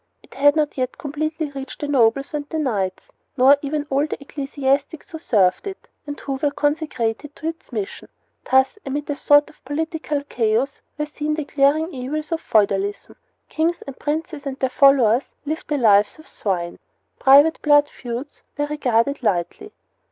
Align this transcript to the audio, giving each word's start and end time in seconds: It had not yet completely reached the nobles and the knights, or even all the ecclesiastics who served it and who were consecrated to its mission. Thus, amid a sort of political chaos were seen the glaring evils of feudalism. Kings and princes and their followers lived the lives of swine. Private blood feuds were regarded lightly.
It 0.23 0.33
had 0.33 0.55
not 0.55 0.79
yet 0.79 0.97
completely 0.97 1.51
reached 1.51 1.81
the 1.81 1.87
nobles 1.87 2.33
and 2.33 2.49
the 2.49 2.57
knights, 2.57 3.11
or 3.37 3.57
even 3.61 3.85
all 3.91 4.07
the 4.07 4.19
ecclesiastics 4.19 5.11
who 5.11 5.19
served 5.19 5.67
it 5.67 5.87
and 6.07 6.19
who 6.21 6.39
were 6.41 6.49
consecrated 6.49 7.35
to 7.35 7.49
its 7.49 7.71
mission. 7.71 8.09
Thus, 8.49 8.79
amid 8.83 9.07
a 9.11 9.15
sort 9.15 9.51
of 9.51 9.63
political 9.63 10.23
chaos 10.23 10.81
were 10.97 11.05
seen 11.05 11.35
the 11.35 11.43
glaring 11.45 11.93
evils 11.93 12.31
of 12.31 12.41
feudalism. 12.41 13.15
Kings 13.47 13.83
and 13.83 13.99
princes 13.99 14.47
and 14.47 14.57
their 14.57 14.69
followers 14.71 15.29
lived 15.45 15.67
the 15.67 15.77
lives 15.77 16.17
of 16.17 16.27
swine. 16.27 16.79
Private 17.19 17.61
blood 17.61 17.87
feuds 17.87 18.41
were 18.57 18.65
regarded 18.65 19.21
lightly. 19.21 19.71